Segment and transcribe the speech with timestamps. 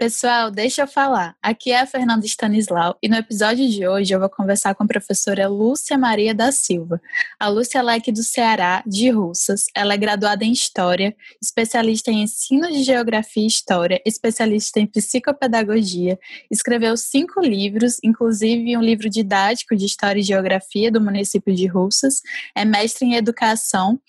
[0.00, 1.36] Pessoal, deixa eu falar.
[1.42, 4.86] Aqui é a Fernanda Stanislau e no episódio de hoje eu vou conversar com a
[4.86, 6.98] professora Lúcia Maria da Silva.
[7.38, 9.66] A Lúcia é do Ceará, de Russas.
[9.76, 16.18] Ela é graduada em História, especialista em Ensino de Geografia e História, especialista em Psicopedagogia.
[16.50, 22.22] Escreveu cinco livros, inclusive um livro didático de História e Geografia do município de Russas.
[22.56, 24.00] É mestre em Educação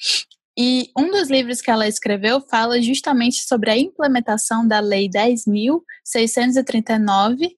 [0.63, 7.49] e um dos livros que ela escreveu fala justamente sobre a implementação da Lei 10.639,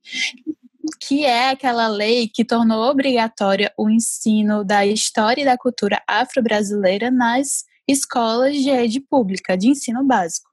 [1.01, 7.11] que é aquela lei que tornou obrigatória o ensino da história e da cultura afro-brasileira
[7.11, 10.49] nas escolas de rede pública, de ensino básico.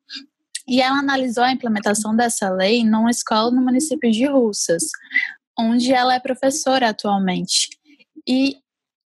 [0.66, 4.82] E ela analisou a implementação dessa lei numa escola no município de Russas,
[5.56, 7.68] onde ela é professora atualmente.
[8.26, 8.56] E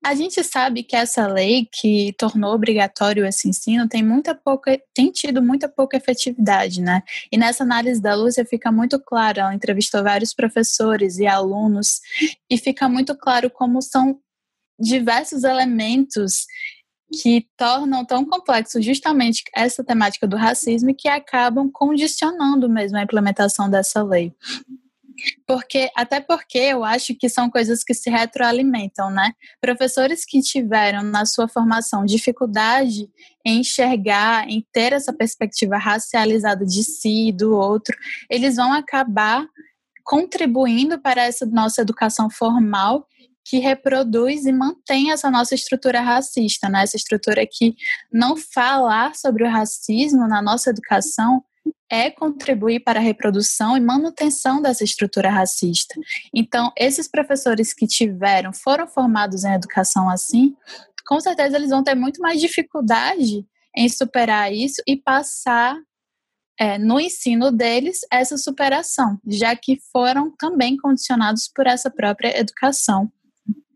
[0.05, 5.11] a gente sabe que essa lei que tornou obrigatório esse ensino tem muita pouca, tem
[5.11, 7.03] tido muita pouca efetividade, né?
[7.33, 12.03] E nessa análise da Lúcia fica muito claro, ela entrevistou vários professores e alunos
[12.51, 14.21] e fica muito claro como são
[14.79, 16.45] diversos elementos
[17.23, 23.03] que tornam tão complexo justamente essa temática do racismo e que acabam condicionando mesmo a
[23.03, 24.35] implementação dessa lei.
[25.47, 29.33] Porque, até porque eu acho que são coisas que se retroalimentam, né?
[29.61, 33.09] Professores que tiveram na sua formação dificuldade
[33.45, 37.97] em enxergar, em ter essa perspectiva racializada de si do outro,
[38.31, 39.47] eles vão acabar
[40.03, 43.07] contribuindo para essa nossa educação formal
[43.45, 46.83] que reproduz e mantém essa nossa estrutura racista, né?
[46.83, 47.75] Essa estrutura que
[48.11, 51.45] não falar sobre o racismo na nossa educação
[51.95, 55.95] é contribuir para a reprodução e manutenção dessa estrutura racista.
[56.35, 60.57] Então, esses professores que tiveram, foram formados em educação assim,
[61.07, 63.47] com certeza eles vão ter muito mais dificuldade
[63.77, 65.77] em superar isso e passar
[66.59, 73.11] é, no ensino deles essa superação, já que foram também condicionados por essa própria educação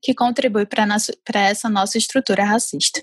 [0.01, 3.03] que contribui para essa nossa estrutura racista.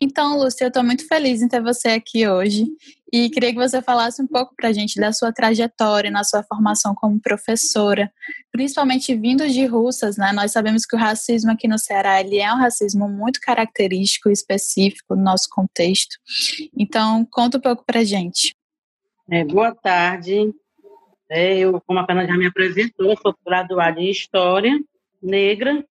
[0.00, 2.66] Então, Lúcia, eu estou muito feliz em ter você aqui hoje
[3.12, 6.42] e queria que você falasse um pouco para a gente da sua trajetória, na sua
[6.42, 8.12] formação como professora,
[8.52, 10.32] principalmente vindo de Russas, né?
[10.32, 14.32] Nós sabemos que o racismo aqui no Ceará ele é um racismo muito característico e
[14.32, 16.16] específico no nosso contexto.
[16.76, 18.54] Então, conta um pouco para a gente.
[19.28, 20.52] É, boa tarde.
[21.28, 24.78] É, eu, como a Fernanda já me apresentou, sou graduada em História
[25.22, 25.84] Negra,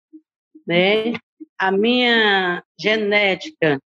[0.67, 1.13] né?
[1.59, 3.81] A minha genética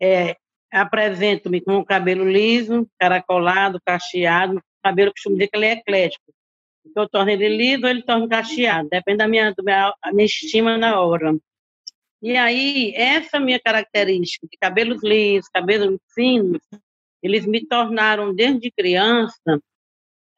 [0.00, 0.36] é
[0.72, 6.32] apresento-me com o cabelo liso, caracolado, cacheado, cabelo costumo dizer que ele é eclético.
[6.96, 10.76] Eu torno ele liso ou ele torna cacheado, depende da minha, da minha, minha estima
[10.76, 11.36] na hora.
[12.20, 16.60] E aí, essa minha característica de cabelos lisos, cabelos finos,
[17.22, 19.60] eles me tornaram, desde criança,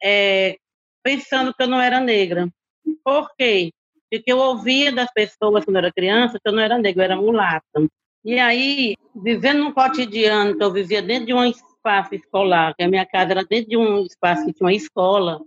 [0.03, 0.57] é,
[1.03, 2.49] pensando que eu não era negra.
[3.03, 3.73] Por quê?
[4.11, 7.05] Porque eu ouvia das pessoas, quando eu era criança, que eu não era negra, eu
[7.05, 7.89] era mulata.
[8.25, 12.89] E aí, vivendo num cotidiano que eu vivia dentro de um espaço escolar, que a
[12.89, 15.43] minha casa era dentro de um espaço que tinha uma escola,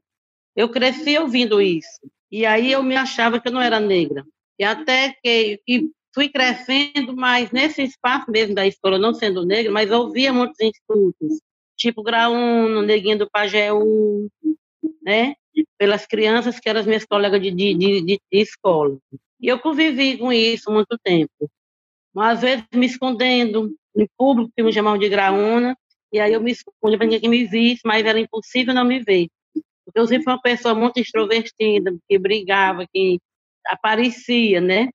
[0.55, 1.99] eu cresci ouvindo isso.
[2.31, 4.23] E aí eu me achava que eu não era negra.
[4.59, 9.71] E até que e fui crescendo, mas nesse espaço mesmo da escola, não sendo negra,
[9.71, 11.39] mas ouvia muitos institutos,
[11.75, 14.29] tipo Graúno, Neguinho do Pajeú,
[15.01, 15.33] né?
[15.79, 18.97] Pelas crianças que eram as minhas colegas de, de, de, de escola.
[19.41, 21.49] E eu convivi com isso muito tempo
[22.21, 25.77] às vezes me escondendo em público, que me chamavam de graúna,
[26.11, 29.27] e aí eu me escondia para ninguém me visse, mas era impossível não me ver.
[29.85, 33.19] Porque eu sempre fui uma pessoa muito extrovertida, que brigava, que
[33.65, 34.89] aparecia, né?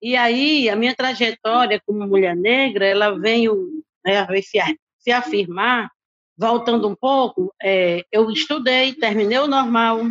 [0.00, 4.58] E aí, a minha trajetória como mulher negra, ela veio né, se,
[4.98, 5.90] se afirmar,
[6.36, 10.02] voltando um pouco, é, eu estudei, terminei o normal,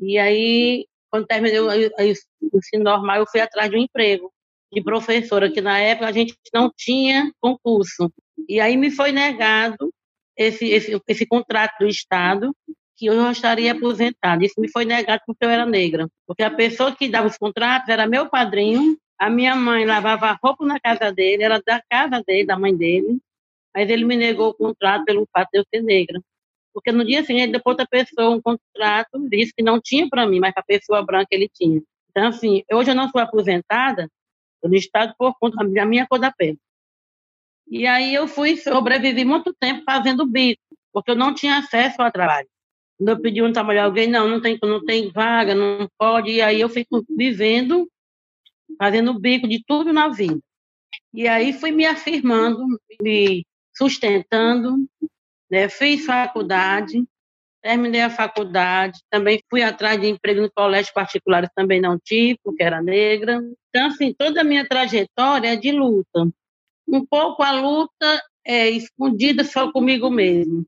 [0.00, 4.31] e aí, quando terminei o, o ensino normal, eu fui atrás de um emprego
[4.72, 8.10] de professora, que na época a gente não tinha concurso.
[8.48, 9.92] E aí me foi negado
[10.36, 12.54] esse, esse, esse contrato do Estado,
[12.96, 14.44] que eu estaria aposentada.
[14.44, 16.08] Isso me foi negado porque eu era negra.
[16.26, 20.64] Porque a pessoa que dava os contratos era meu padrinho, a minha mãe lavava roupa
[20.64, 23.18] na casa dele, era da casa dele, da mãe dele,
[23.74, 26.20] mas ele me negou o contrato pelo fato de eu ser negra.
[26.72, 30.40] Porque no dia seguinte, depois outra pessoa, um contrato, disse que não tinha para mim,
[30.40, 31.82] mas para a pessoa branca ele tinha.
[32.10, 34.08] Então, assim, hoje eu não sou aposentada
[34.68, 36.58] no estado por conta da minha cor da pele.
[37.68, 40.62] E aí eu fui sobreviver muito tempo fazendo bico,
[40.92, 42.48] porque eu não tinha acesso ao trabalho.
[42.98, 46.30] Quando eu pedi um trabalho a alguém, não, não tem, não tem vaga, não pode.
[46.30, 47.88] E aí eu fico vivendo,
[48.78, 50.38] fazendo bico de tudo na vida.
[51.12, 52.64] E aí fui me afirmando,
[53.00, 53.44] me
[53.74, 54.86] sustentando,
[55.50, 55.68] né?
[55.68, 57.04] fiz faculdade,
[57.62, 62.62] terminei a faculdade, também fui atrás de emprego no colégio particulares, também não tive, porque
[62.62, 63.40] era negra.
[63.74, 66.28] Então, assim, toda a minha trajetória é de luta.
[66.86, 70.66] Um pouco a luta é escondida só comigo mesmo,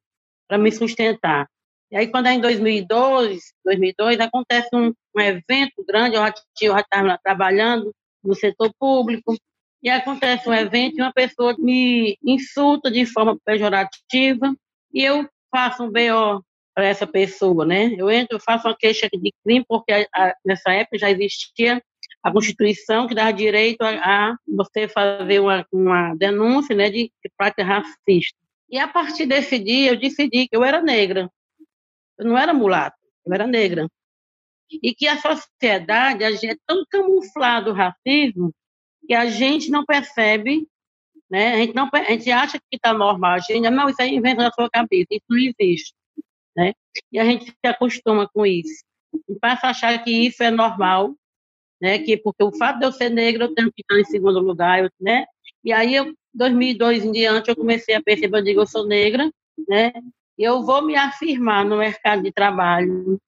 [0.49, 1.47] para me sustentar.
[1.91, 7.19] E aí, quando é em 2002, 2002 acontece um, um evento grande, eu já estava
[7.23, 7.93] trabalhando
[8.23, 9.37] no setor público,
[9.83, 14.57] e acontece um evento e uma pessoa me insulta de forma pejorativa,
[14.95, 16.43] e eu faço um BO
[16.75, 17.95] para essa pessoa, né?
[17.99, 21.83] Eu entro, faço uma queixa de crime, porque a, a, nessa época já existia
[22.25, 23.91] a Constituição que dá direito a,
[24.31, 28.38] a você fazer uma, uma, denúncia né, de, de prática racista.
[28.71, 31.31] E a partir desse dia eu decidi que eu era negra.
[32.19, 33.87] Eu não era mulata, eu era negra.
[34.82, 38.55] E que a sociedade a gente, é tão camuflado o racismo
[39.06, 40.67] que a gente não percebe,
[41.31, 41.53] né?
[41.53, 44.44] A gente, não, a gente acha que está normal, a gente, não, isso aí inventa
[44.44, 45.93] na sua cabeça, isso não existe.
[46.56, 46.73] Né?
[47.12, 48.82] E a gente se acostuma com isso.
[49.29, 51.15] E passa a achar que isso é normal,
[51.85, 51.99] né?
[51.99, 54.83] Que porque o fato de eu ser negra, eu tenho que estar em segundo lugar,
[54.83, 55.27] eu, né?
[55.63, 59.31] E aí, eu, 2002 em diante, eu comecei a perceber, eu digo, eu sou negra,
[59.69, 59.93] né?
[60.39, 63.19] Eu vou me afirmar no mercado de trabalho.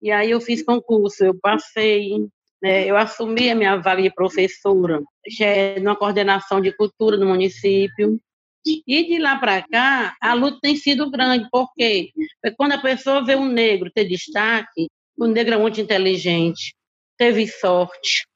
[0.00, 2.28] E aí eu fiz concurso, eu passei,
[2.62, 2.86] né?
[2.88, 8.20] Eu assumi a minha vaga de professora, já é numa coordenação de cultura no município.
[8.64, 12.12] E de lá para cá, a luta tem sido grande, porque
[12.56, 14.86] quando a pessoa vê um negro ter destaque,
[15.18, 16.74] o negro é muito inteligente,
[17.20, 18.26] teve sorte,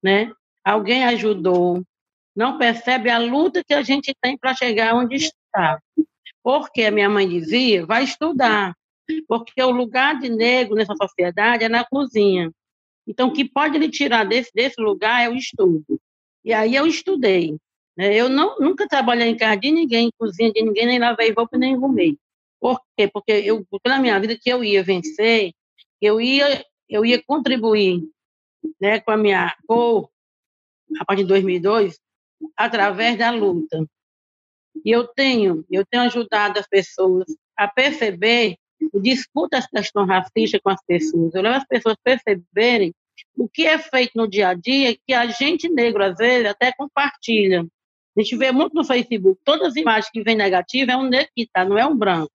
[0.00, 0.30] né?
[0.64, 1.82] Alguém ajudou,
[2.36, 5.82] não percebe a luta que a gente tem para chegar onde está.
[6.40, 8.76] Porque a minha mãe dizia, vai estudar,
[9.26, 12.52] porque o lugar de negro nessa sociedade é na cozinha.
[13.08, 16.00] Então, o que pode lhe tirar desse, desse lugar é o estudo.
[16.44, 17.56] E aí eu estudei.
[17.96, 18.14] Né?
[18.14, 21.58] Eu não, nunca trabalhei em casa de ninguém, em cozinha de ninguém, nem lavei roupa,
[21.58, 22.16] nem arrumei.
[22.60, 23.08] Por quê?
[23.12, 25.50] Porque, eu, na minha vida que eu ia vencer,
[26.00, 28.00] eu ia, eu ia contribuir
[28.80, 30.10] né, com a minha cor,
[30.98, 31.98] a partir de 2002,
[32.56, 33.84] através da luta.
[34.84, 37.24] E eu tenho, eu tenho ajudado as pessoas
[37.56, 38.56] a perceber,
[38.92, 42.94] eu discuto essa questão racista com as pessoas, eu levo as pessoas a perceberem
[43.36, 46.72] o que é feito no dia a dia, que a gente negro, às vezes, até
[46.72, 47.66] compartilha.
[48.16, 51.30] A gente vê muito no Facebook, todas as imagens que vêm negativas é um negro
[51.34, 52.32] que está, não é um branco.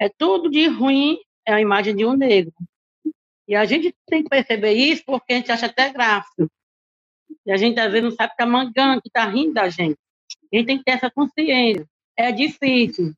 [0.00, 2.52] É tudo de ruim, é a imagem de um negro.
[3.46, 6.50] E a gente tem que perceber isso porque a gente acha até gráfico.
[7.46, 9.98] E a gente às vezes não sabe que está mangando, que está rindo da gente.
[10.52, 11.86] A gente tem que ter essa consciência.
[12.16, 13.12] É difícil,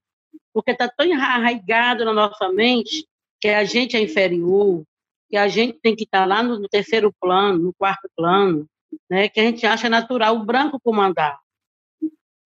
[0.52, 3.06] porque está tão arraigado na nossa mente
[3.40, 4.82] que a gente é inferior,
[5.28, 8.66] que a gente tem que estar tá lá no terceiro plano, no quarto plano,
[9.09, 9.28] né?
[9.28, 11.38] que a gente acha natural o branco comandar.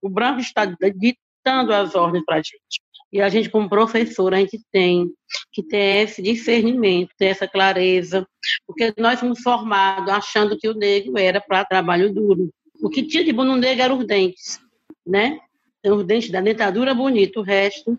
[0.02, 2.82] O branco está ditando as ordens para a gente.
[3.12, 5.10] E a gente, como professor, a gente tem
[5.52, 8.26] que ter esse discernimento, ter essa clareza,
[8.66, 12.50] porque nós fomos formados achando que o negro era para trabalho duro.
[12.80, 14.60] O que tinha de bom no negro eram os dentes,
[15.04, 15.40] né?
[15.80, 17.98] Então, os dentes da dentadura bonito, o resto.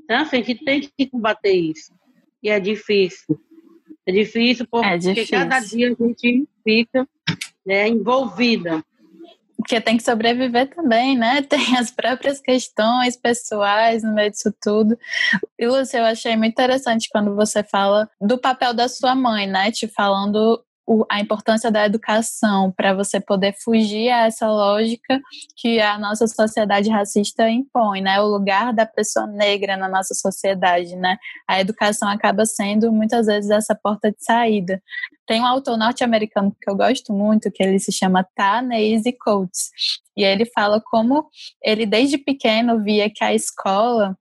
[0.00, 1.92] Então, assim, a gente tem que combater isso.
[2.42, 3.38] E é difícil.
[4.06, 5.38] É difícil porque é difícil.
[5.38, 7.06] cada dia a gente fica
[7.64, 8.82] né, envolvida
[9.62, 11.40] porque tem que sobreviver também, né?
[11.48, 14.98] Tem as próprias questões pessoais no meio disso tudo.
[15.58, 19.70] E, Lúcia, eu achei muito interessante quando você fala do papel da sua mãe, né?
[19.70, 20.62] Te falando
[21.08, 25.20] a importância da educação para você poder fugir a essa lógica
[25.56, 28.20] que a nossa sociedade racista impõe, né?
[28.20, 31.16] O lugar da pessoa negra na nossa sociedade, né?
[31.48, 34.82] A educação acaba sendo muitas vezes essa porta de saída.
[35.26, 39.70] Tem um autor norte-americano que eu gosto muito, que ele se chama Ta-Nehisi Coates,
[40.16, 41.26] e ele fala como
[41.62, 44.16] ele desde pequeno via que a escola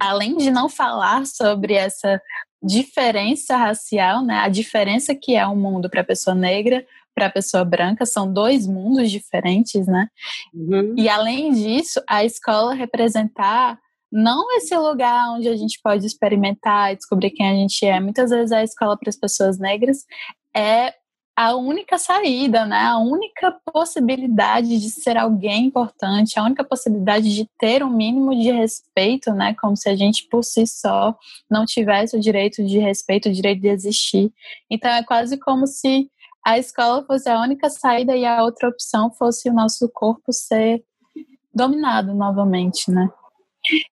[0.00, 2.20] além de não falar sobre essa
[2.62, 4.38] diferença racial, né?
[4.38, 8.06] A diferença que é o um mundo para a pessoa negra, para a pessoa branca,
[8.06, 10.08] são dois mundos diferentes, né?
[10.54, 10.94] Uhum.
[10.96, 13.78] E além disso, a escola representar
[14.10, 17.98] não esse lugar onde a gente pode experimentar e descobrir quem a gente é.
[17.98, 20.04] Muitas vezes a escola para as pessoas negras
[20.54, 20.92] é
[21.34, 22.80] a única saída, né?
[22.80, 28.50] A única possibilidade de ser alguém importante, a única possibilidade de ter um mínimo de
[28.50, 29.54] respeito, né?
[29.60, 31.16] Como se a gente por si só
[31.50, 34.32] não tivesse o direito de respeito, o direito de existir.
[34.70, 36.10] Então é quase como se
[36.44, 40.84] a escola fosse a única saída e a outra opção fosse o nosso corpo ser
[41.54, 43.08] dominado novamente, né?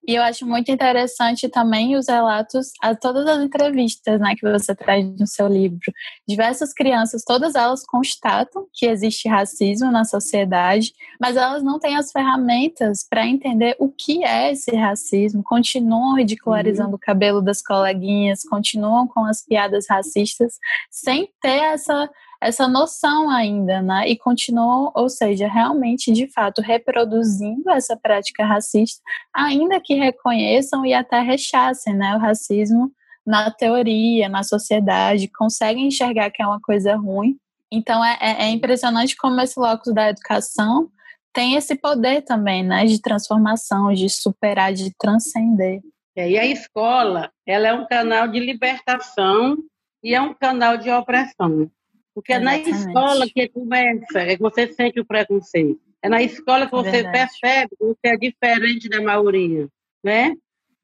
[0.07, 4.75] E eu acho muito interessante também os relatos, a todas as entrevistas né, que você
[4.75, 5.79] traz no seu livro.
[6.27, 12.11] Diversas crianças, todas elas constatam que existe racismo na sociedade, mas elas não têm as
[12.11, 16.95] ferramentas para entender o que é esse racismo, continuam ridicularizando uhum.
[16.95, 20.59] o cabelo das coleguinhas, continuam com as piadas racistas,
[20.89, 22.09] sem ter essa
[22.41, 24.09] essa noção ainda, né?
[24.09, 28.99] E continuam, ou seja, realmente, de fato, reproduzindo essa prática racista,
[29.33, 32.15] ainda que reconheçam e até rechacem, né?
[32.15, 32.91] O racismo
[33.25, 37.37] na teoria, na sociedade, conseguem enxergar que é uma coisa ruim.
[37.71, 40.89] Então, é, é, é impressionante como esse locus da educação
[41.31, 42.85] tem esse poder também, né?
[42.85, 45.79] De transformação, de superar, de transcender.
[46.15, 49.57] É, e a escola, ela é um canal de libertação
[50.03, 51.71] e é um canal de opressão.
[52.13, 52.69] Porque Exatamente.
[52.69, 55.79] é na escola que começa, é que você sente o preconceito.
[56.01, 57.17] É na escola que você Verdade.
[57.17, 59.67] percebe que você é diferente da maioria,
[60.03, 60.35] né?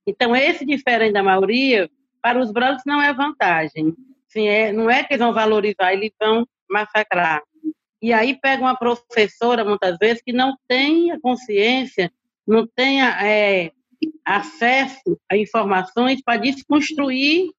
[0.06, 1.90] Então, esse diferente da maioria,
[2.22, 3.94] para os brancos não é vantagem.
[4.28, 7.42] Sim, é, não é que eles vão valorizar, eles vão massacrar.
[8.02, 12.12] E aí pega uma professora, muitas vezes, que não tem a consciência,
[12.46, 13.72] não tem é,
[14.24, 17.50] acesso a informações para desconstruir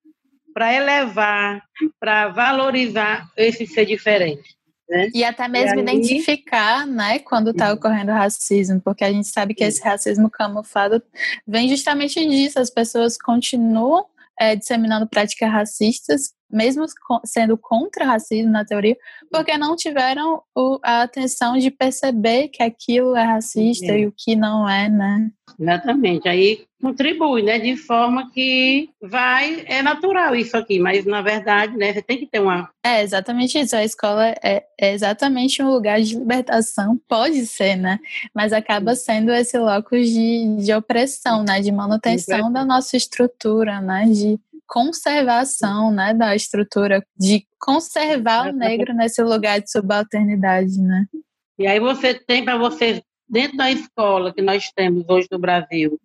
[0.58, 1.62] para elevar,
[2.00, 4.56] para valorizar esse ser diferente.
[4.90, 5.08] Né?
[5.14, 5.82] E até mesmo e aí...
[5.82, 11.00] identificar, né, quando está ocorrendo racismo, porque a gente sabe que esse racismo camuflado
[11.46, 14.04] vem justamente disso, as pessoas continuam
[14.36, 16.84] é, disseminando práticas racistas mesmo
[17.24, 18.96] sendo contra racismo na teoria,
[19.30, 24.00] porque não tiveram o, a atenção de perceber que aquilo é racista é.
[24.00, 25.30] e o que não é, né?
[25.58, 26.28] Exatamente.
[26.28, 27.58] Aí contribui, né?
[27.58, 31.92] De forma que vai, é natural isso aqui, mas na verdade, né?
[31.92, 32.70] Você tem que ter uma.
[32.84, 33.74] É exatamente isso.
[33.74, 37.98] A escola é, é exatamente um lugar de libertação, pode ser, né?
[38.34, 41.60] Mas acaba sendo esse locus de, de opressão, né?
[41.60, 44.06] De manutenção da nossa estrutura, né?
[44.06, 51.06] De conservação né, da estrutura, de conservar o negro nesse lugar de subalternidade, né?
[51.58, 55.98] E aí você tem para você, dentro da escola que nós temos hoje no Brasil,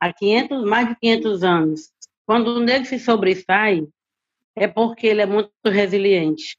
[0.00, 1.92] há 500, mais de 500 anos,
[2.26, 3.86] quando o negro se sobressai,
[4.56, 6.56] é porque ele é muito resiliente,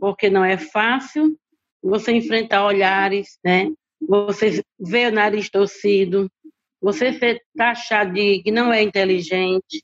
[0.00, 1.36] porque não é fácil
[1.82, 3.70] você enfrentar olhares, né?
[4.00, 6.30] Você vê o nariz torcido,
[6.80, 9.82] você ser taxado de que não é inteligente,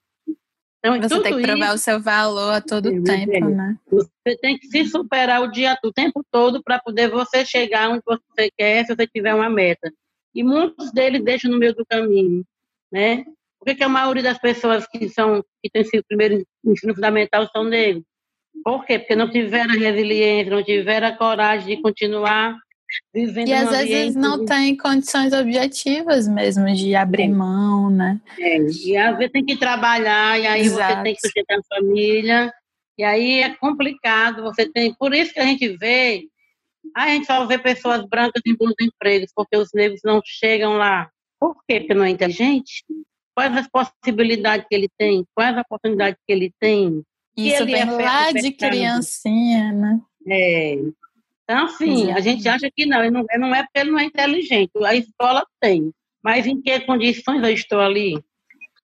[0.83, 3.77] então, você tem que provar isso, o seu valor a todo é, tempo, né?
[3.91, 8.03] Você tem que se superar o dia, o tempo todo para poder você chegar onde
[8.05, 9.93] você quer, se você tiver uma meta.
[10.35, 12.45] E muitos deles deixam no meio do caminho,
[12.91, 13.25] né?
[13.59, 17.47] Por que, que a maioria das pessoas que são que têm sido primeiro ensino fundamental
[17.53, 18.05] são negros?
[18.65, 18.99] Por quê?
[18.99, 22.57] Porque não tiveram a resiliência, não tiveram a coragem de continuar
[23.13, 27.29] Vivendo e às vezes não tem condições objetivas mesmo de abrir é.
[27.29, 28.21] mão, né?
[28.39, 28.59] É.
[28.59, 30.95] E às vezes tem que trabalhar, e aí Exato.
[30.95, 32.53] você tem que sustentar a família,
[32.99, 34.95] e aí é complicado, você tem.
[34.95, 36.25] Por isso que a gente vê,
[36.95, 41.11] a gente só vê pessoas brancas em bons empregos, porque os negros não chegam lá.
[41.39, 41.81] Por quê?
[41.81, 42.85] Porque não é inteligente?
[43.35, 45.25] Quais as possibilidades que ele tem?
[45.35, 47.03] Quais as oportunidades que ele tem?
[47.37, 50.01] Isso ele vem é lá de criancinha, né?
[50.27, 50.77] É,
[51.51, 54.71] então, assim, a gente acha que não, não, não é porque ele não é inteligente,
[54.85, 55.93] a escola tem,
[56.23, 58.23] mas em que condições eu estou ali?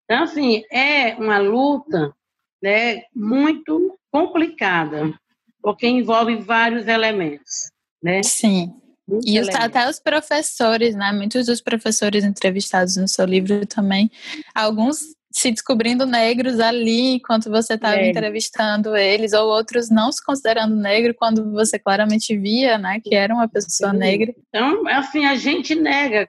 [0.02, 2.12] Então, assim, é uma luta
[2.60, 5.16] né, muito complicada,
[5.62, 7.70] porque envolve vários elementos,
[8.02, 8.20] né?
[8.24, 8.74] Sim.
[9.06, 9.64] Muitos e elementos.
[9.64, 11.12] até os professores, né?
[11.12, 14.10] Muitos dos professores entrevistados no seu livro também,
[14.52, 18.08] alguns se descobrindo negros ali enquanto você estava é.
[18.08, 23.34] entrevistando eles, ou outros não se considerando negro quando você claramente via, né, que era
[23.34, 23.98] uma pessoa Sim.
[23.98, 24.34] negra.
[24.48, 26.26] Então, assim, a gente nega,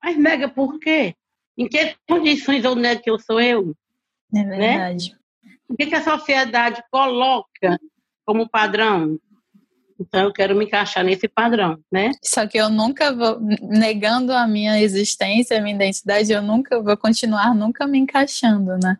[0.00, 1.16] mas nega por quê?
[1.58, 3.74] Em que condições eu nego que eu sou eu?
[4.32, 4.56] É né?
[4.56, 5.10] verdade.
[5.10, 5.18] Né?
[5.68, 7.80] O que, que a sociedade coloca
[8.24, 9.18] como padrão?
[9.98, 12.10] Então eu quero me encaixar nesse padrão, né?
[12.22, 16.96] Só que eu nunca vou, negando a minha existência, a minha identidade, eu nunca vou
[16.96, 18.98] continuar nunca me encaixando, né?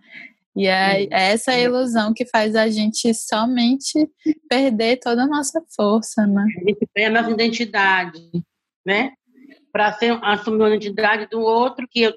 [0.56, 4.08] E é, é essa a ilusão que faz a gente somente
[4.48, 6.44] perder toda a nossa força, né?
[6.58, 8.20] A gente perde a nossa identidade,
[8.86, 9.12] né?
[9.74, 12.12] para assumir a identidade do outro, que eu,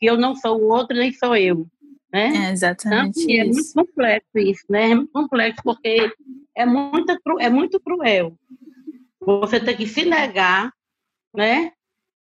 [0.00, 1.66] que eu não sou o outro, nem sou eu.
[2.12, 2.48] Né?
[2.48, 4.90] É exatamente então, É muito complexo isso, né?
[4.90, 6.12] É muito complexo porque
[6.54, 8.36] é muito, é muito cruel.
[9.20, 10.72] Você tem que se negar,
[11.34, 11.72] né?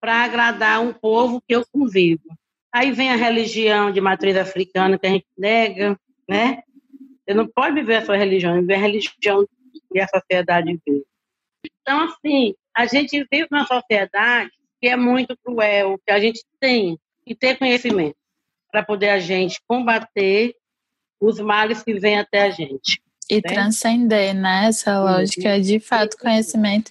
[0.00, 2.23] Para agradar um povo que eu convivo.
[2.73, 6.62] Aí vem a religião de matriz africana que a gente nega, né?
[7.26, 9.44] Você não pode viver a sua religião, viver a religião
[9.92, 11.04] que a sociedade vive.
[11.82, 16.97] Então, assim, a gente vive numa sociedade que é muito cruel, que a gente tem
[17.26, 18.19] que ter conhecimento
[18.70, 20.54] para poder a gente combater
[21.20, 23.02] os males que vêm até a gente.
[23.30, 23.42] E né?
[23.42, 24.66] transcender, né?
[24.66, 25.60] Essa lógica uhum.
[25.60, 26.90] de fato conhecimento.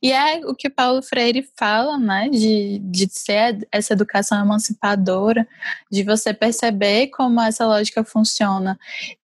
[0.00, 2.28] E é o que Paulo Freire fala, né?
[2.28, 5.48] De, de ser essa educação emancipadora,
[5.90, 8.78] de você perceber como essa lógica funciona.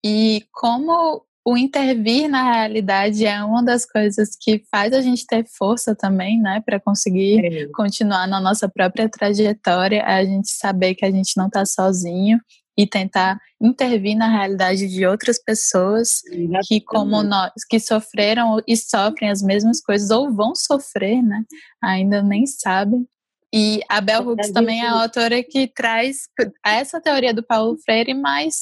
[0.04, 5.46] E como o intervir na realidade é uma das coisas que faz a gente ter
[5.56, 7.66] força também, né, para conseguir é.
[7.68, 12.38] continuar na nossa própria trajetória, a gente saber que a gente não está sozinho
[12.76, 16.68] e tentar intervir na realidade de outras pessoas Exatamente.
[16.68, 21.44] que como nós que sofreram e sofrem as mesmas coisas ou vão sofrer, né?
[21.82, 23.06] Ainda nem sabem.
[23.52, 26.28] E a Bell Hooks também é a autora que traz
[26.64, 28.56] essa teoria do Paulo Freire, mas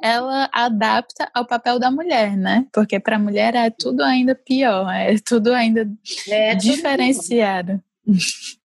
[0.00, 2.66] ela adapta ao papel da mulher, né?
[2.72, 5.88] Porque para a mulher é tudo ainda pior, é tudo ainda
[6.28, 7.82] é, diferenciado.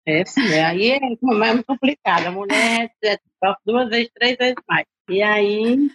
[0.06, 2.26] É, sim, é, aí é mais complicado.
[2.26, 3.18] A mulher é
[3.64, 4.84] duas vezes, três vezes mais.
[5.08, 5.88] E aí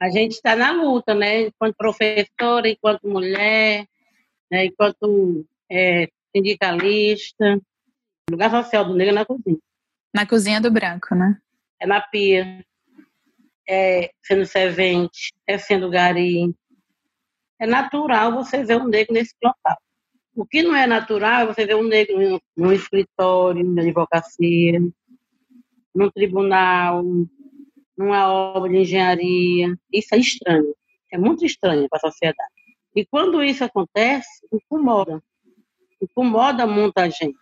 [0.00, 1.42] a gente está na luta, né?
[1.42, 3.86] Enquanto professora, enquanto mulher,
[4.50, 4.64] né?
[4.66, 7.60] enquanto é, sindicalista.
[8.30, 9.58] Lugar social do negro é na cozinha.
[10.14, 11.38] Na cozinha do branco, né?
[11.80, 12.64] É na pia,
[13.68, 16.54] é sendo servente, é sendo gari.
[17.60, 19.76] É natural você ver um negro nesse local.
[20.34, 24.80] O que não é natural é você ver um negro num escritório, na advocacia,
[25.94, 27.02] num tribunal,
[27.96, 29.76] numa obra de engenharia.
[29.92, 30.74] Isso é estranho.
[31.10, 32.50] É muito estranho para a sociedade.
[32.94, 35.22] E quando isso acontece, incomoda.
[36.00, 37.41] Incomoda muita gente.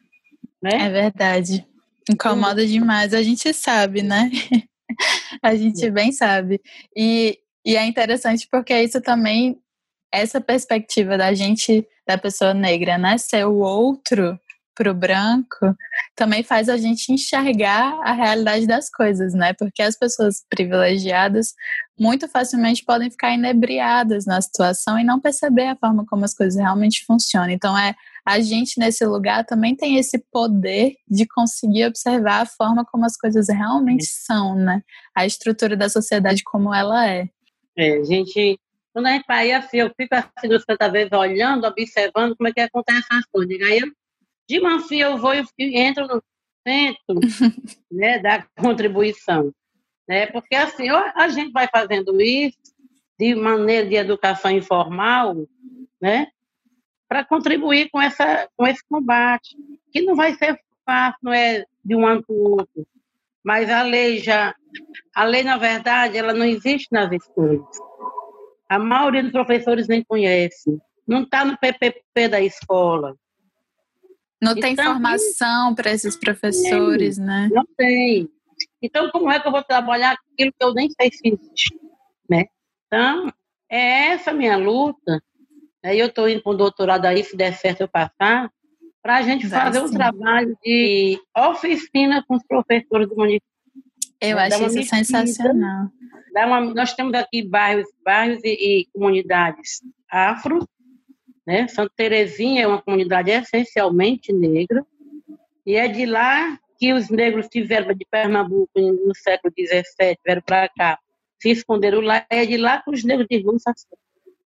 [0.63, 0.87] Né?
[0.87, 1.67] É verdade.
[2.09, 3.15] Incomoda demais.
[3.15, 4.31] A gente sabe, né?
[5.43, 5.91] a gente é.
[5.91, 6.61] bem sabe.
[6.97, 9.59] E, e é interessante porque isso também,
[10.13, 13.17] essa perspectiva da gente, da pessoa negra, né?
[13.19, 14.39] Ser o outro
[14.75, 15.77] para o branco,
[16.17, 19.53] também faz a gente enxergar a realidade das coisas, né?
[19.53, 21.53] Porque as pessoas privilegiadas
[21.99, 26.59] muito facilmente podem ficar inebriadas na situação e não perceber a forma como as coisas
[26.59, 27.51] realmente funcionam.
[27.51, 27.95] Então, é
[28.27, 33.17] a gente nesse lugar também tem esse poder de conseguir observar a forma como as
[33.17, 34.83] coisas realmente são, né?
[35.15, 37.29] A estrutura da sociedade como ela é.
[37.77, 38.59] É, gente,
[38.93, 42.61] quando a gente vai assim, eu fico assim, tanta vezes olhando, observando como é que
[42.61, 43.61] acontece as coisas.
[43.63, 43.91] Aí eu
[44.49, 45.47] de mansinho eu vou e
[45.79, 46.21] entro no
[46.67, 47.21] centro
[47.91, 49.53] né, da contribuição.
[50.09, 50.27] Né?
[50.27, 52.59] Porque assim, a gente vai fazendo isso
[53.17, 55.37] de maneira de educação informal,
[56.01, 56.27] né?
[57.11, 59.57] Para contribuir com, essa, com esse combate,
[59.93, 62.87] que não vai ser fácil, não é de um ano para o outro.
[63.45, 64.55] Mas a lei já,
[65.13, 67.67] a lei, na verdade, ela não existe nas escolas.
[68.69, 70.79] A maioria dos professores nem conhece.
[71.05, 73.17] Não está no PPP da escola.
[74.41, 77.49] Não tem então, formação para esses professores, tem, né?
[77.53, 78.29] Não tem.
[78.81, 81.77] Então, como é que eu vou trabalhar aquilo que eu nem sei se existe?
[82.29, 82.45] Né?
[82.87, 83.33] Então,
[83.69, 85.21] é essa minha luta.
[85.83, 85.97] Né?
[85.97, 88.51] Eu estou indo para o doutorado aí, se der certo eu passar,
[89.03, 89.85] para a gente Vai fazer sim.
[89.87, 93.49] um trabalho de oficina com os professores do município.
[94.21, 94.47] Eu né?
[94.47, 95.89] acho isso sensacional.
[96.37, 100.67] Uma, nós temos aqui bairros, bairros e, e comunidades afro,
[101.47, 101.67] né?
[101.69, 104.85] Santa Terezinha é uma comunidade essencialmente negra,
[105.67, 110.69] e é de lá que os negros tiveram de Pernambuco no século XVII, vieram para
[110.69, 110.99] cá,
[111.41, 113.57] se esconderam lá, é de lá que os negros de rua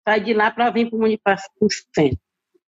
[0.08, 0.89] saem de lá para vir
[1.24, 2.20] para o centro.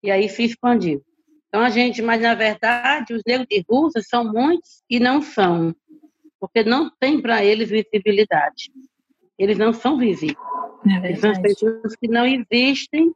[0.02, 1.02] E aí se expandiu.
[1.48, 5.74] Então a gente, mas na verdade, os negros de rua são muitos e não são,
[6.40, 8.72] porque não tem para eles visibilidade.
[9.38, 10.36] Eles não são visíveis.
[10.86, 13.12] É eles são pessoas que não existem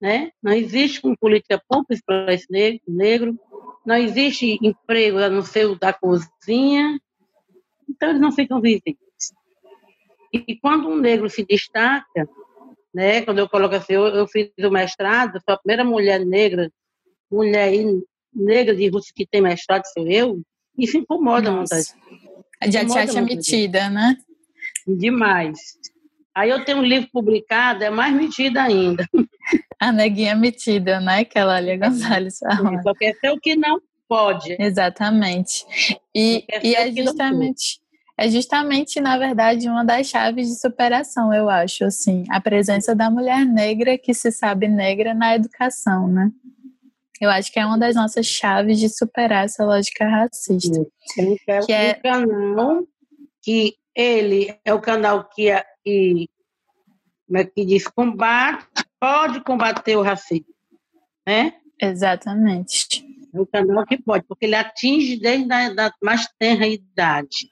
[0.00, 0.30] né?
[0.42, 3.38] Não existe uma política pública para esse negro, negro,
[3.84, 6.98] não existe emprego a não ser o da cozinha,
[7.88, 8.96] então eles não ficam visíveis.
[10.32, 12.28] E quando um negro se destaca,
[12.94, 16.70] né, quando eu coloco assim, eu, eu fiz o mestrado, sou a primeira mulher negra,
[17.30, 17.72] mulher
[18.34, 20.40] negra de Rússia que tem mestrado, sou eu,
[20.76, 21.94] isso incomoda muita gente.
[22.68, 24.16] Já te acha metida, né?
[24.86, 25.58] Demais.
[26.34, 29.06] Aí eu tenho um livro publicado, é mais metida ainda.
[29.80, 31.24] A neguinha metida, né?
[31.24, 32.38] Que a Lália Gonzalez.
[32.82, 34.56] Só quer ser o que não, pode.
[34.58, 35.64] Exatamente.
[36.12, 37.80] E, e é justamente
[38.18, 43.08] é justamente, na verdade, uma das chaves de superação, eu acho, assim, a presença da
[43.08, 46.28] mulher negra que se sabe negra na educação, né?
[47.20, 50.84] Eu acho que é uma das nossas chaves de superar essa lógica racista.
[51.64, 52.88] Que é um canal
[53.40, 55.50] que ele é o canal que,
[55.84, 56.28] que,
[57.24, 58.66] como é que diz, combate,
[59.00, 60.54] pode combater o racismo,
[61.24, 61.54] né?
[61.80, 63.04] Exatamente.
[63.32, 67.48] É o canal que pode, porque ele atinge desde a da mais tenra idade.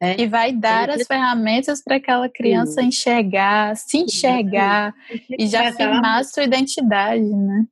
[0.00, 0.20] É.
[0.20, 2.88] E vai dar as ferramentas para aquela criança Sim.
[2.88, 5.36] enxergar, se enxergar Sim.
[5.38, 7.64] e já firmar sua identidade, né?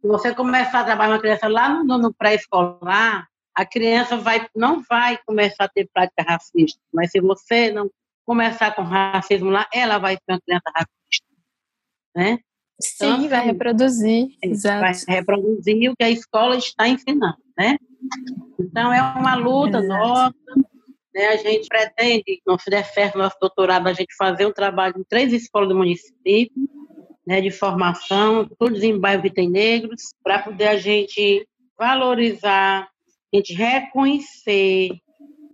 [0.00, 4.82] Se você começar a trabalhar uma criança lá no, no pré-escolar, a criança vai, não
[4.82, 6.80] vai começar a ter prática racista.
[6.92, 7.90] Mas se você não
[8.24, 11.26] começar com racismo lá, ela vai ser uma criança racista.
[12.14, 12.38] Né?
[12.80, 14.28] Sim, então, vai assim, reproduzir.
[14.42, 14.80] Exato.
[14.80, 17.38] Vai reproduzir o que a escola está ensinando.
[17.56, 17.76] Né?
[18.60, 19.88] Então, é uma luta Exato.
[19.88, 20.34] nossa
[21.14, 25.32] né, a gente pretende, der certo nosso doutorado, a gente fazer um trabalho em três
[25.32, 26.68] escolas do município,
[27.26, 31.46] né, de formação, todos em bairros que tem negros, para poder a gente
[31.78, 32.88] valorizar,
[33.32, 34.90] a gente reconhecer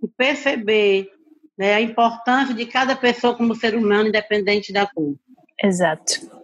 [0.03, 1.11] e perceber
[1.57, 5.15] né, a importância de cada pessoa como ser humano, independente da cor.
[5.63, 6.41] Exato.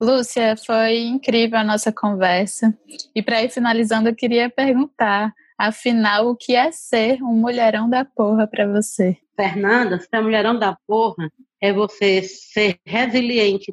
[0.00, 2.76] Lúcia, foi incrível a nossa conversa.
[3.14, 8.02] E para ir finalizando, eu queria perguntar Afinal, o que é ser um mulherão da
[8.02, 9.18] porra para você?
[9.36, 13.70] Fernanda, ser mulherão da porra é você ser resiliente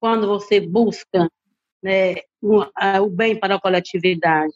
[0.00, 1.30] quando você busca
[1.80, 2.64] né, o,
[3.00, 4.52] o bem para a coletividade.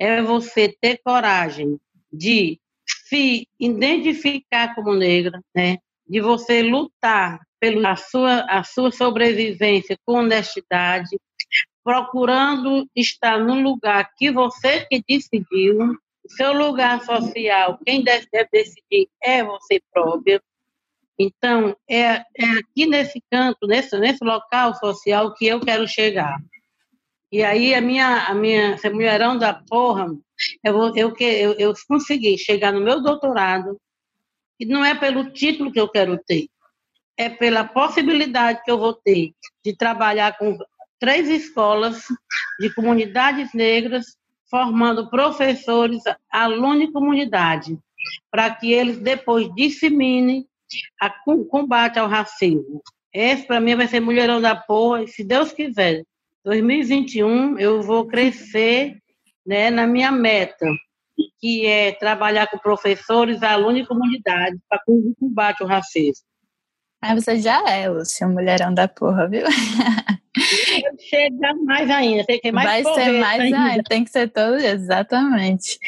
[0.00, 1.78] É você ter coragem
[2.12, 2.58] de
[3.06, 5.76] se identificar como negra, né?
[6.08, 11.16] de você lutar pela sua, a sua sobrevivência com honestidade,
[11.88, 15.96] procurando estar no lugar que você que decidiu,
[16.28, 20.38] seu lugar social, quem deve, decidir é você própria.
[21.18, 26.36] Então, é, é aqui nesse canto, nesse, nesse local social que eu quero chegar.
[27.32, 30.14] E aí a minha, a minha essa mulherão da porra,
[30.62, 33.80] eu, eu, eu, eu consegui chegar no meu doutorado,
[34.60, 36.48] e não é pelo título que eu quero ter,
[37.16, 39.32] é pela possibilidade que eu vou ter
[39.64, 40.54] de trabalhar com
[40.98, 42.04] três escolas
[42.60, 44.16] de comunidades negras,
[44.50, 47.78] formando professores, alunos e comunidade,
[48.30, 50.46] para que eles depois disseminem
[51.26, 52.82] o combate ao racismo.
[53.12, 56.04] Esse, para mim, vai ser Mulherão da Porra, e se Deus quiser,
[56.44, 58.98] 2021 eu vou crescer
[59.46, 60.66] né, na minha meta,
[61.40, 66.24] que é trabalhar com professores, alunos e comunidade para o combate ao racismo.
[67.00, 69.44] Mas você já é, Lúcia, mulherão da porra, viu?
[70.98, 73.58] Chega mais ainda, tem que mais Vai ser mais ainda.
[73.58, 75.78] ainda, tem que ser todo, exatamente.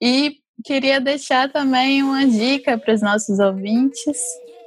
[0.00, 4.18] E queria deixar também uma dica para os nossos ouvintes.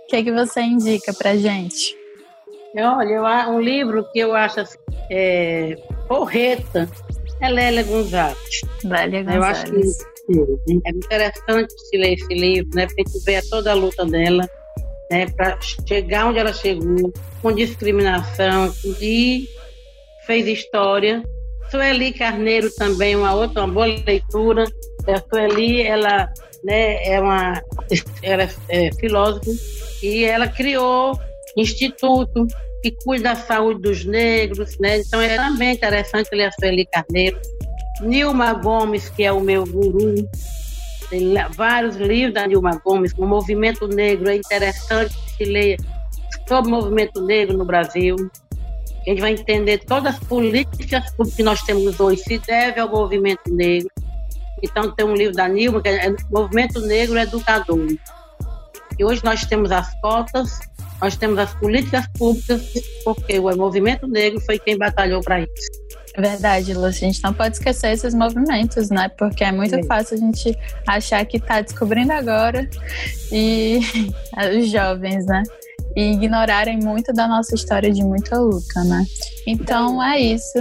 [0.03, 1.95] O que, é que você indica para gente?
[2.77, 4.77] Olha, um livro que eu acho assim,
[5.09, 5.75] é,
[6.09, 6.89] porreta
[7.41, 8.61] é Lélia Gonzalez.
[8.83, 9.99] Lélia Gonzalez.
[10.27, 12.85] Eu acho que é interessante se ler esse livro, né?
[12.85, 14.45] Porque a gente vê toda a luta dela
[15.09, 19.47] né, para chegar onde ela chegou, com discriminação, e
[20.25, 21.23] fez história.
[21.69, 24.65] Sueli Carneiro também, uma outra, uma boa leitura.
[25.07, 26.31] A Sueli, ela
[26.63, 27.61] né, é uma
[28.23, 29.51] ela é, é filósofa
[30.01, 31.17] e ela criou
[31.55, 32.47] instituto
[32.81, 34.99] que cuida da saúde dos negros, né?
[34.99, 37.39] Então é também interessante ler a Sueli Carneiro.
[38.01, 40.15] Nilma Gomes, que é o meu guru,
[41.55, 45.77] vários livros da Nilma Gomes, o Movimento Negro, é interessante que se leia
[46.47, 48.15] sobre o movimento negro no Brasil.
[49.05, 53.53] A gente vai entender todas as políticas que nós temos hoje se deve ao movimento
[53.53, 53.89] negro.
[54.63, 57.87] Então tem um livro da Nilma, que é Movimento Negro Educador.
[58.97, 60.59] E hoje nós temos as cotas,
[61.01, 62.61] nós temos as políticas públicas,
[63.03, 65.85] porque o movimento negro foi quem batalhou para isso.
[66.17, 67.07] É verdade, Lúcia.
[67.07, 69.09] A gente não pode esquecer esses movimentos, né?
[69.09, 72.69] Porque é muito fácil a gente achar que está descobrindo agora
[73.31, 73.81] e
[74.57, 75.43] os jovens, né?
[75.93, 79.03] E ignorarem muito da nossa história de muita luta, né?
[79.45, 80.57] Então é isso.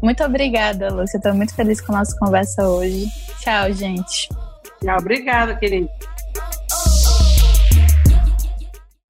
[0.00, 1.16] Muito obrigada, Lúcia.
[1.16, 3.06] Estou muito feliz com a nossa conversa hoje.
[3.40, 4.28] Tchau, gente.
[4.80, 5.88] Tchau, obrigada, querido.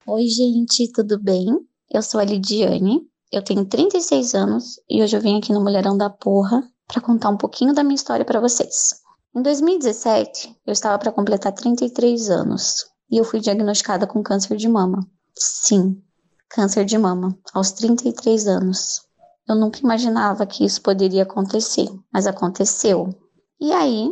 [0.06, 1.46] Oi, gente, tudo bem?
[1.92, 5.96] Eu sou a Lidiane, eu tenho 36 anos e hoje eu vim aqui no Mulherão
[5.96, 9.02] da Porra para contar um pouquinho da minha história para vocês.
[9.36, 14.68] Em 2017, eu estava para completar 33 anos e eu fui diagnosticada com câncer de
[14.68, 15.06] mama.
[15.36, 16.02] Sim,
[16.48, 19.02] câncer de mama, aos 33 anos.
[19.46, 23.14] Eu nunca imaginava que isso poderia acontecer, mas aconteceu.
[23.60, 24.10] E aí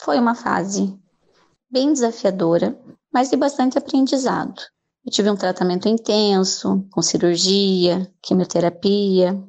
[0.00, 0.96] foi uma fase
[1.70, 2.78] bem desafiadora,
[3.12, 4.62] mas de bastante aprendizado.
[5.06, 9.40] Eu tive um tratamento intenso, com cirurgia, quimioterapia,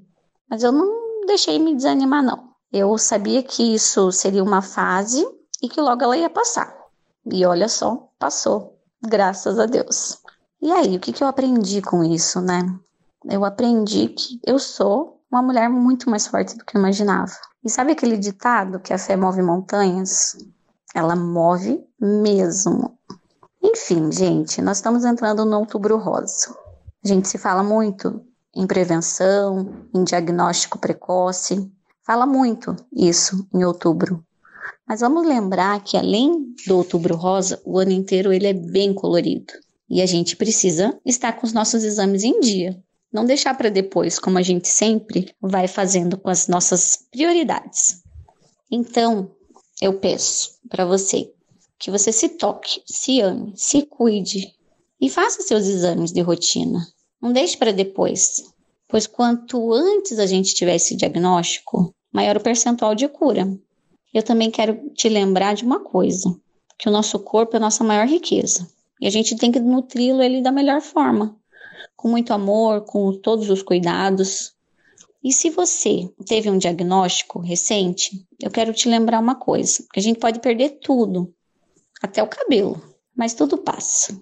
[0.48, 2.52] mas eu não deixei me desanimar, não.
[2.72, 5.28] Eu sabia que isso seria uma fase
[5.62, 6.72] e que logo ela ia passar.
[7.26, 10.20] E olha só, passou, graças a Deus.
[10.62, 12.62] E aí, o que, que eu aprendi com isso, né?
[13.26, 17.32] Eu aprendi que eu sou uma mulher muito mais forte do que eu imaginava.
[17.64, 20.38] E sabe aquele ditado que a fé move montanhas?
[20.94, 22.97] Ela move mesmo.
[23.70, 26.56] Enfim, gente, nós estamos entrando no outubro rosa.
[27.04, 28.22] A gente se fala muito
[28.56, 31.70] em prevenção, em diagnóstico precoce.
[32.06, 34.24] Fala muito isso em outubro.
[34.88, 39.52] Mas vamos lembrar que além do outubro rosa, o ano inteiro ele é bem colorido.
[39.90, 42.82] E a gente precisa estar com os nossos exames em dia.
[43.12, 48.02] Não deixar para depois, como a gente sempre vai fazendo com as nossas prioridades.
[48.72, 49.30] Então,
[49.82, 51.34] eu peço para você
[51.80, 54.54] que você se toque, se ame, se cuide
[55.00, 56.88] e faça seus exames de rotina.
[57.22, 58.44] Não deixe para depois,
[58.88, 63.48] pois quanto antes a gente tiver esse diagnóstico, maior o percentual de cura.
[64.14, 66.36] Eu também quero te lembrar de uma coisa,
[66.78, 68.68] que o nosso corpo é a nossa maior riqueza
[69.00, 71.36] e a gente tem que nutri-lo ele da melhor forma,
[71.96, 74.54] com muito amor, com todos os cuidados.
[75.24, 80.04] E se você teve um diagnóstico recente, eu quero te lembrar uma coisa, que a
[80.04, 81.34] gente pode perder tudo,
[82.02, 82.82] até o cabelo,
[83.16, 84.20] mas tudo passa.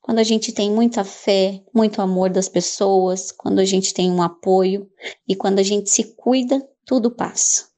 [0.00, 4.22] Quando a gente tem muita fé, muito amor das pessoas, quando a gente tem um
[4.22, 4.90] apoio
[5.28, 7.68] e quando a gente se cuida, tudo passa.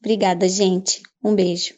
[0.00, 1.00] Obrigada, gente.
[1.22, 1.74] Um beijo.